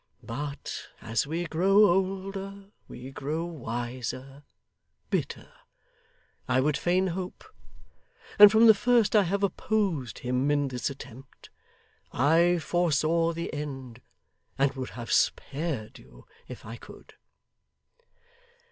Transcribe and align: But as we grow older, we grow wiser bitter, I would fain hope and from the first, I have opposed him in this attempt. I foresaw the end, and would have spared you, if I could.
But 0.23 0.87
as 0.99 1.27
we 1.27 1.45
grow 1.45 1.85
older, 1.85 2.71
we 2.87 3.11
grow 3.11 3.45
wiser 3.45 4.41
bitter, 5.11 5.53
I 6.47 6.59
would 6.59 6.75
fain 6.75 7.05
hope 7.05 7.43
and 8.39 8.51
from 8.51 8.65
the 8.65 8.73
first, 8.73 9.15
I 9.15 9.21
have 9.21 9.43
opposed 9.43 10.17
him 10.17 10.49
in 10.49 10.69
this 10.69 10.89
attempt. 10.89 11.51
I 12.11 12.57
foresaw 12.57 13.31
the 13.33 13.53
end, 13.53 14.01
and 14.57 14.73
would 14.73 14.89
have 14.97 15.11
spared 15.13 15.99
you, 15.99 16.25
if 16.47 16.65
I 16.65 16.77
could. 16.77 17.13